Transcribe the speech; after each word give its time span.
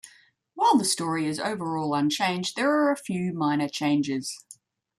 While 0.55 0.77
the 0.79 0.83
story 0.83 1.27
is 1.27 1.39
overall 1.39 1.93
unchanged, 1.93 2.55
there 2.55 2.71
are 2.71 2.91
a 2.91 2.97
few 2.97 3.33
minor 3.33 3.69
changes. 3.69 4.43